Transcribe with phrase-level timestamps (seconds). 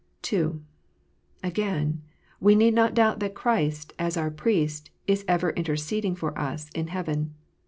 [0.23, 0.59] (2)
[1.43, 2.01] Again:
[2.39, 6.87] we need not doubt that Christ, as our Priest, is ever interceding for us in
[6.87, 7.35] heaven.